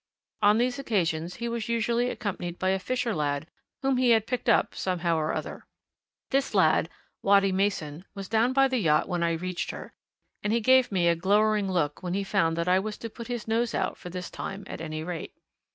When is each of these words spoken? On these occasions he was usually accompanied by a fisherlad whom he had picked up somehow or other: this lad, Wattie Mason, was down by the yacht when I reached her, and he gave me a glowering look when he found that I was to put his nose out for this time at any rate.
On 0.41 0.57
these 0.57 0.79
occasions 0.79 1.35
he 1.35 1.47
was 1.47 1.69
usually 1.69 2.09
accompanied 2.09 2.57
by 2.57 2.69
a 2.69 2.79
fisherlad 2.79 3.45
whom 3.83 3.97
he 3.97 4.09
had 4.09 4.25
picked 4.25 4.49
up 4.49 4.73
somehow 4.73 5.15
or 5.15 5.31
other: 5.31 5.67
this 6.31 6.55
lad, 6.55 6.89
Wattie 7.21 7.51
Mason, 7.51 8.05
was 8.15 8.27
down 8.27 8.51
by 8.51 8.67
the 8.67 8.79
yacht 8.79 9.07
when 9.07 9.21
I 9.21 9.33
reached 9.33 9.69
her, 9.69 9.93
and 10.41 10.51
he 10.51 10.59
gave 10.59 10.91
me 10.91 11.07
a 11.07 11.15
glowering 11.15 11.69
look 11.71 12.01
when 12.01 12.15
he 12.15 12.23
found 12.23 12.57
that 12.57 12.67
I 12.67 12.79
was 12.79 12.97
to 12.97 13.11
put 13.11 13.27
his 13.27 13.47
nose 13.47 13.75
out 13.75 13.95
for 13.95 14.09
this 14.09 14.31
time 14.31 14.63
at 14.65 14.81
any 14.81 15.03
rate. 15.03 15.35